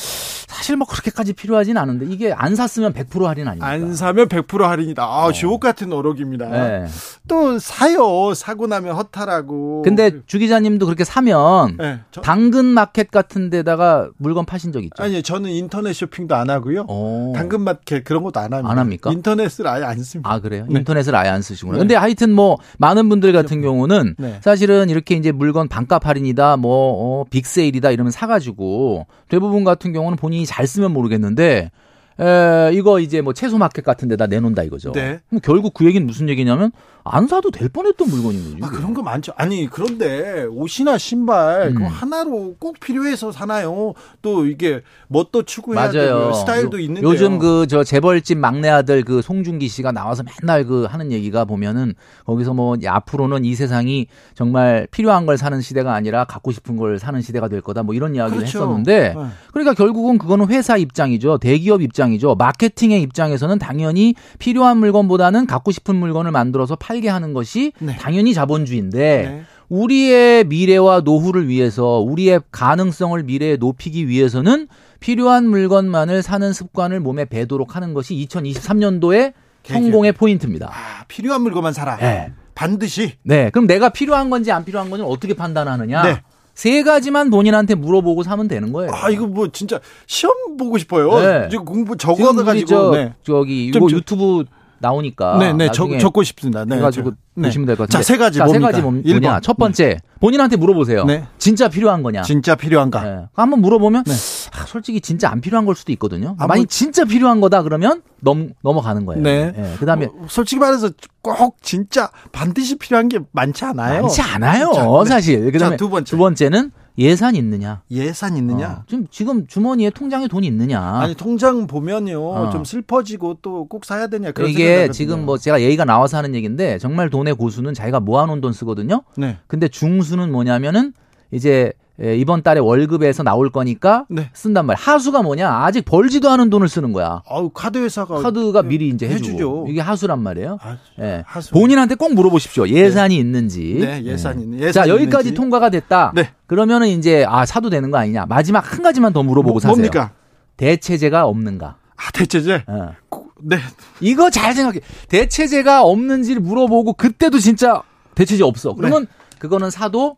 [0.54, 3.68] 사실 뭐 그렇게까지 필요하진 않은데 이게 안 샀으면 100% 할인 아닙니까?
[3.68, 5.04] 안 사면 100% 할인이다.
[5.04, 6.48] 아, 주옥 같은 어록입니다.
[6.48, 6.86] 네.
[7.28, 8.34] 또 사요.
[8.36, 9.82] 사고 나면 허탈하고.
[9.84, 15.02] 근데 주 기자님도 그렇게 사면 네, 저, 당근 마켓 같은 데다가 물건 파신 적 있죠?
[15.02, 16.86] 아니요, 저는 인터넷 쇼핑도 안 하고요.
[16.88, 17.34] 어.
[17.36, 18.72] 당근 마켓 그런 것도 안 합니다.
[18.72, 19.12] 안 합니까?
[19.12, 20.32] 인터넷을 아예 안 씁니다.
[20.32, 20.66] 아 그래요?
[20.70, 20.80] 네.
[20.80, 21.78] 인터넷을 아예 안 쓰시구나.
[21.78, 21.80] 네.
[21.80, 24.40] 근데 하여튼 뭐 많은 분들 같은 경우는 네.
[24.42, 30.18] 사실은 이렇게 이제 물건 반값 할인이다, 뭐 어, 빅세일이다 이러면 사 가지고 대부분 같은 경우는
[30.18, 31.72] 본인이 잘 쓰면 모르겠는데
[32.20, 34.92] 에, 이거 이제 뭐 채소 마켓 같은 데다 내놓는다 이거죠.
[34.92, 35.20] 네.
[35.30, 36.72] 그럼 결국 그 얘기는 무슨 얘기냐면
[37.06, 38.66] 안 사도 될 뻔했던 물건인 거죠.
[38.66, 39.34] 아, 그런 거 많죠.
[39.36, 41.84] 아니, 그런데 옷이나 신발, 음.
[41.86, 43.94] 하나로 꼭 필요해서 사나요?
[44.22, 45.92] 또 이게 뭣도 추구해야.
[45.92, 46.34] 되고요.
[46.34, 47.10] 스타일도 요- 있는데요.
[47.10, 51.94] 요즘 그 저 재벌집 막내 아들 그 송중기 씨가 나와서 맨날 그 하는 얘기가 보면은
[52.26, 57.00] 거기서 뭐 야, 앞으로는 이 세상이 정말 필요한 걸 사는 시대가 아니라 갖고 싶은 걸
[57.00, 58.60] 사는 시대가 될 거다 뭐 이런 이야기를 그렇죠.
[58.60, 59.26] 했었는데 네.
[59.52, 61.38] 그러니까 결국은 그거는 회사 입장이죠.
[61.40, 62.36] 대기업 입장이죠.
[62.36, 67.96] 마케팅의 입장에서는 당연히 필요한 물건보다는 갖고 싶은 물건을 만들어서 팔게 하는 것이 네.
[67.98, 69.44] 당연히 자본주의인데 네.
[69.70, 74.68] 우리의 미래와 노후를 위해서 우리의 가능성을 미래에 높이기 위해서는
[75.00, 80.70] 필요한 물건만을 사는 습관을 몸에 배도록 하는 것이 2023년도의 성공의 포인트입니다.
[80.72, 81.98] 아, 필요한 물건만 사라.
[81.98, 82.32] 네.
[82.56, 83.14] 반드시.
[83.24, 83.50] 네.
[83.50, 86.04] 그럼 내가 필요한 건지 안 필요한 건지 어떻게 판단하느냐?
[86.04, 86.22] 네.
[86.54, 88.92] 세 가지만 본인한테 물어보고 사면 되는 거예요.
[88.94, 91.20] 아, 이거 뭐 진짜 시험 보고 싶어요.
[91.20, 91.48] 네.
[91.50, 93.14] 지금 공부 지금 적어 우리 가지고 저, 네.
[93.24, 94.46] 저기 좀 이거 저- 유튜브
[94.84, 95.72] 나오니까 네, 네.
[95.72, 96.66] 적, 적고 싶습니다.
[96.66, 96.76] 네.
[96.76, 97.48] 해가지고 저- 네.
[97.48, 98.04] 보시면 될것 자, 같은데.
[98.04, 98.72] 세 가지 자, 세 뭡니까?
[98.72, 99.32] 가지 뭐- 일 뭐냐?
[99.34, 99.42] 번.
[99.42, 101.06] 첫 번째 본인한테 물어보세요.
[101.06, 101.24] 네.
[101.38, 102.22] 진짜 필요한 거냐?
[102.24, 103.02] 진짜 필요한가?
[103.04, 103.26] 네.
[103.34, 104.14] 한번 물어보면 네.
[104.56, 106.36] 아, 솔직히 진짜 안 필요한 걸 수도 있거든요.
[106.38, 109.22] 아, 만약 뭐- 진짜 필요한 거다 그러면 넘 넘어가는 거예요.
[109.24, 109.76] 네.
[109.80, 114.02] 그다음에 어, 솔직히 말해서 꼭 진짜 반드시 필요한 게 많지 않아요.
[114.04, 115.06] 많지 않아요, 자, 네.
[115.10, 115.52] 사실.
[115.52, 116.10] 그다음에 자, 두 번째.
[116.10, 117.82] 두 번째는 예산 있느냐?
[117.90, 118.68] 예산 있느냐?
[118.82, 120.80] 어, 지금 지금 주머니에 통장에 돈이 있느냐?
[120.80, 122.50] 아니 통장 보면요 어.
[122.52, 125.26] 좀 슬퍼지고 또 꼭 사야 되냐 그런 이게 지금.
[125.26, 129.02] 뭐 제가 얘기가 나와서 하는 얘기인데 정말 돈의 고수는 자기가 모아놓은 돈 쓰거든요.
[129.18, 129.38] 네.
[129.48, 130.94] 근데 중수는 뭐냐면은
[131.32, 134.30] 이제 에, 이번 달에 월급에서 나올 거니까 네.
[134.34, 134.84] 쓴단 말이야.
[134.84, 135.48] 하수가 뭐냐?
[135.64, 137.22] 아직 벌지도 않은 돈을 쓰는 거야.
[137.30, 139.28] 아우 카드 회사가 카드가 미리 이제 해주고.
[139.30, 139.66] 해주죠.
[139.70, 140.58] 이게 하수란 말이에요.
[140.62, 141.24] 아, 예.
[141.28, 141.52] 하수.
[141.52, 142.68] 본인한테 꼭 물어보십시오.
[142.68, 143.78] 예산이 있는지.
[143.80, 145.36] 네, 예산이 있는- 자, 예산이 여기까지 있는지.
[145.36, 146.14] 통과가 됐다.
[146.16, 146.32] 네.
[146.48, 148.26] 그러면은 이제 아, 사도 되는 거 아니냐.
[148.26, 149.76] 마지막 한 가지만 더 물어보고 뭐, 사세요.
[149.76, 150.12] 뭡니까?
[150.58, 151.76] 대체제가 없는가.
[151.96, 152.64] 아 대체제.
[152.68, 152.94] 어.
[153.10, 153.58] 고- 네.
[154.02, 154.80] 이거 잘 생각해.
[155.10, 157.84] 대체제가 없는지를 물어보고 그때도 진짜
[158.16, 158.74] 대체제 없어.
[158.74, 159.06] 그러면
[159.40, 160.18] 그거는 사도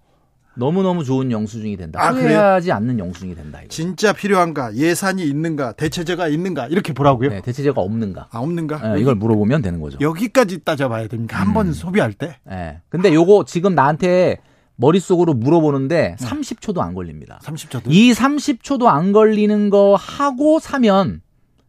[0.58, 2.00] 너무너무 좋은 영수증이 된다.
[2.00, 2.06] 네.
[2.06, 2.28] 아, 그래요?
[2.28, 3.60] 후회하지 않는 영수증이 된다.
[3.60, 3.68] 이거.
[3.70, 4.74] 진짜 필요한가?
[4.76, 5.74] 예산이 있는가?
[5.74, 6.68] 대체제가 있는가?
[6.68, 7.30] 이렇게 보라고요?
[7.30, 8.28] 네, 대체제가 없는가.
[8.32, 8.94] 아 없는가?
[8.94, 9.98] 네, 이걸 물어보면 되는 거죠.
[10.02, 11.38] 여기까지 따져봐야 됩니까?
[11.40, 11.74] 한번 음.
[11.74, 12.38] 소비할 때.
[12.50, 12.80] 예.
[12.90, 14.38] 근데 요거 지금 나한테
[14.78, 17.40] 머릿속으로 물어보는데 30초도 안 걸립니다.
[17.44, 17.84] 30초도.
[17.88, 21.22] 이 30초도 안 걸리는 거 하고 사면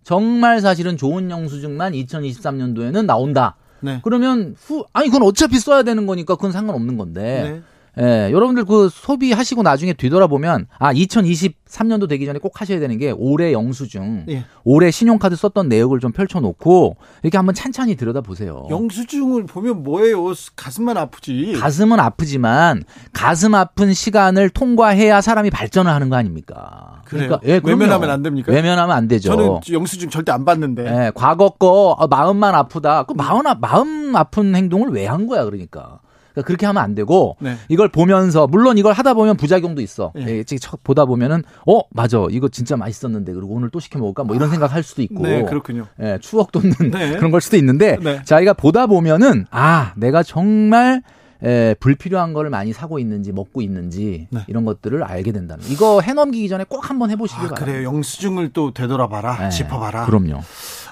[0.02, 3.56] 정말 사실은 좋은 영수증만 2023년도에는 나온다.
[3.80, 4.00] 네.
[4.02, 7.42] 그러면 후 아니 그건 어차피 써야 되는 거니까 그건 상관없는 건데.
[7.42, 7.62] 네.
[7.98, 13.52] 예, 여러분들 그 소비하시고 나중에 뒤돌아보면 아 2023년도 되기 전에 꼭 하셔야 되는 게 올해
[13.52, 14.44] 영수증, 예.
[14.64, 18.66] 올해 신용카드 썼던 내역을 좀 펼쳐놓고 이렇게 한번 찬찬히 들여다 보세요.
[18.68, 20.32] 영수증을 보면 뭐예요?
[20.56, 21.54] 가슴만 아프지.
[21.58, 27.02] 가슴은 아프지만 가슴 아픈 시간을 통과해야 사람이 발전을 하는 거 아닙니까?
[27.06, 27.38] 그래요?
[27.44, 27.68] 예, 그럼요.
[27.80, 28.52] 외면하면 안 됩니까?
[28.52, 29.30] 외면하면 안 되죠.
[29.30, 30.84] 저는 영수증 절대 안 받는데.
[31.06, 33.04] 예, 과거 거 어, 마음만 아프다.
[33.04, 36.00] 그 마음, 아- 마음 아픈 행동을 왜 한 거야, 그러니까.
[36.36, 37.56] 그러니까 그렇게 하면 안 되고 네.
[37.68, 40.12] 이걸 보면서 물론 이걸 하다 보면 부작용도 있어.
[40.18, 40.26] 예.
[40.26, 40.36] 예.
[40.38, 44.36] 예, 척 보다 보면은 어 맞아 이거 진짜 맛있었는데 그리고 오늘 또 시켜 먹을까 뭐
[44.36, 45.22] 이런 생각 할 수도 있고.
[45.22, 45.86] 네, 그렇군요.
[46.00, 47.16] 예, 추억 돋는 네.
[47.16, 48.22] 그런 걸 수도 있는데 네.
[48.24, 51.02] 자기가 보다 보면은 아 내가 정말
[51.42, 54.40] 에, 불필요한 거를 많이 사고 있는지 먹고 있는지 네.
[54.46, 57.64] 이런 것들을 알게 된다는 이거 해넘기기 전에 꼭 한번 해보시기 아, 바랍니다.
[57.64, 57.84] 그래요.
[57.84, 59.38] 영수증을 또 되돌아봐라.
[59.38, 60.06] 네, 짚어봐라.
[60.06, 60.40] 그럼요.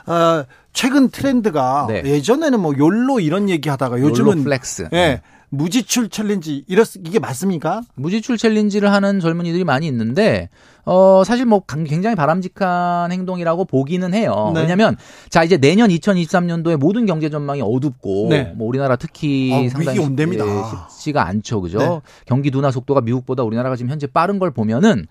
[0.07, 2.03] 아, 최근 트렌드가 네.
[2.05, 4.89] 예전에는 뭐 YOLO 이런 얘기 하다가 요즘은 flex.
[4.93, 5.23] 예.
[5.51, 7.83] 무지출 challenge 이렇 이게 맞습니까?
[7.95, 10.49] 무지출 challenge를 하는 젊은이들이 많이 있는데
[10.87, 14.51] 어 사실 뭐 강- 굉장히 바람직한 행동이라고 보기는 해요.
[14.55, 14.61] 네.
[14.63, 14.97] 왜냐하면
[15.31, 18.53] 자 이제 내년 2023년도에 모든 경제 전망이 어둡고 네.
[18.57, 20.45] 뭐 우리나라 특히 어, 상당히 위기 온답니다.
[20.47, 21.79] 예, 쉽지가 않죠, 그죠?
[21.79, 22.01] 네.
[22.27, 25.07] 경기 둔화 속도가 미국보다 우리나라가 지금 현재 빠른 걸 보면은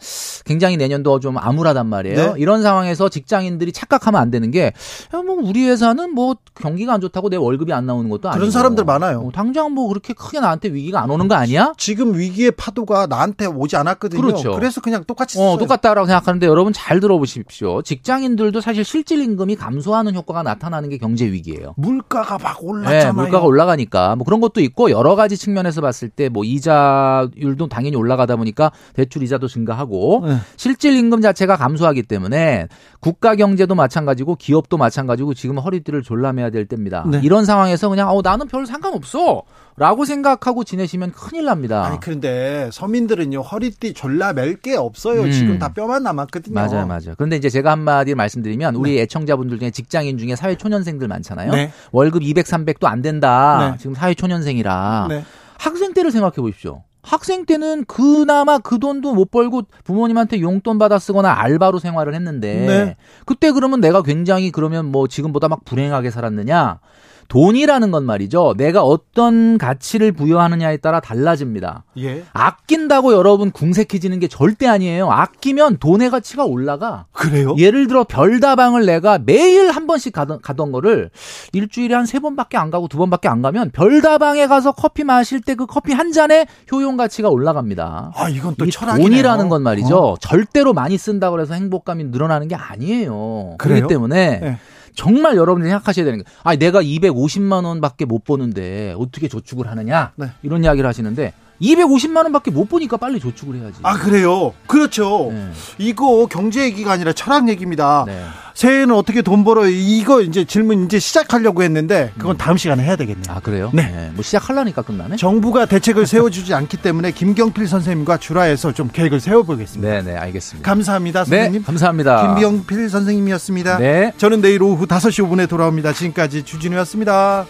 [0.46, 2.34] 굉장히 내년도 좀 암울하단 말이에요.
[2.34, 2.34] 네.
[2.38, 4.66] 이런 상황에서 직장인들이 착각하면 안 되는 게
[5.14, 8.52] 야, 뭐 우리 회사는 뭐 경기가 안 좋다고 내 월급이 안 나오는 것도 아니고 그런
[8.52, 9.22] 사람들 많아요.
[9.22, 11.74] 뭐 당장 뭐 그렇게 크게 나한테 위기가 안 오는 거 아니야?
[11.78, 14.22] 지금 위기의 파도가 나한테 오지 않았거든요.
[14.22, 14.60] 그렇죠.
[14.60, 15.58] 래서 그냥 똑같이 어.
[15.63, 17.82] 똑같다라고 생각하는데 여러분 잘 들어보십시오.
[17.82, 21.73] 직장인들도 사실 실질 임금이 감소하는 효과가 나타나는 게 경제 위기예요.
[21.78, 23.13] 물가가 막 네, 올랐잖아요.
[23.13, 28.36] 물가가 올라가니까 뭐 그런 것도 있고 여러 가지 측면에서 봤을 때 뭐 이자율도 당연히 올라가다
[28.36, 30.38] 보니까 대출 이자도 증가하고 네.
[30.56, 32.67] 실질 임금 자체가 감소하기 때문에
[32.99, 37.06] 국가 경제도 마찬가지고 기업도 마찬가지고 지금 허리띠를 졸라매야 될 때입니다.
[37.10, 37.19] 네.
[37.23, 39.43] 이런 상황에서 그냥 어 나는 별 상관없어
[39.76, 41.86] 라고 생각하고 지내시면 큰일 납니다.
[41.86, 45.24] 아니 그런데 서민들은요 허리띠 졸라 맬게 없어요.
[45.24, 45.32] 음.
[45.32, 46.54] 지금 다 뼈만 남았거든요.
[46.54, 47.16] 맞아요, 맞아요.
[47.18, 51.52] 그런데 이제 제가 한마디 말씀드리면 우리 애청자분들 중에 직장인 중에 사회 초년생들 많잖아요.
[51.52, 51.72] 네.
[51.92, 53.72] 월급 200, 300도 안 된다.
[53.72, 53.78] 네.
[53.80, 55.24] 지금 사회 초년생이라 네.
[55.58, 56.84] 학생 때를 생각해 보십시오.
[57.02, 62.96] 학생 때는 그나마 그 돈도 못 벌고 부모님한테 용돈 받아 쓰거나 알바로 생활을 했는데 네.
[63.26, 66.80] 그때 그러면 내가 굉장히 그러면 뭐 지금보다 막 불행하게 살았느냐?
[67.28, 68.54] 돈이라는 건 말이죠.
[68.58, 71.84] 내가 어떤 가치를 부여하느냐에 따라 달라집니다.
[71.98, 72.24] 예.
[72.34, 75.10] 아낀다고 여러분 궁색해지는 게 절대 아니에요.
[75.10, 77.06] 아끼면 돈의 가치가 올라가.
[77.12, 77.56] 그래요?
[77.58, 81.10] 예를 들어 별다방을 내가 매일 한 번씩 가던, 가던 거를
[81.54, 85.56] 일주일에 한 세 번밖에 안 가고 두 번밖에 안 가면 별다방에 가서 커피 마실 때
[85.56, 88.12] 그 커피 한 잔의 효용 가치가 올라갑니다.
[88.16, 89.08] 아 이건 또이 철학이네요.
[89.08, 89.98] 돈이라는 건 말이죠.
[89.98, 90.16] 어.
[90.20, 93.56] 절대로 많이 쓴다고 해서 행복감이 늘어나는 게 아니에요.
[93.58, 93.78] 그래요?
[93.78, 94.58] 그렇기 때문에 네.
[94.95, 100.12] 정말 여러분들이 생각하셔야 되는 게, 아, 내가 250만 원밖에 못 버는데 어떻게 저축을 하느냐?
[100.15, 100.27] 네.
[100.43, 103.80] 이런 이야기를 하시는데 250만 원밖에 못 버니까 빨리 저축을 해야지.
[103.84, 104.54] 아 그래요?
[104.68, 105.30] 그렇죠.
[105.32, 105.52] 네.
[105.78, 108.04] 이거 경제 얘기가 아니라 철학 얘기입니다.
[108.08, 108.24] 네.
[108.54, 109.68] 새해에는 어떻게 돈 벌어요?
[109.68, 113.26] 이거 이제 질문 이제 시작하려고 했는데 그건 다음 시간에 해야 되겠네요.
[113.30, 113.72] 아, 그래요?
[113.74, 114.12] 네.
[114.13, 115.16] 뭐 시작하려니까 끝나네?
[115.16, 119.92] 정부가 대책을 세워주지 않기 때문에 김경필 선생님과 주라해서 좀 계획을 세워보겠습니다.
[119.92, 120.70] 네, 네, 알겠습니다.
[120.70, 121.63] 감사합니다, 네, 선생님.
[121.63, 122.36] 감사합니다.
[122.36, 123.78] 김경필 선생님이었습니다.
[123.80, 124.13] 네.
[124.18, 125.94] 저는 내일 오후 5시 5분에 돌아옵니다.
[125.94, 127.46] 지금까지 주진우였습니다.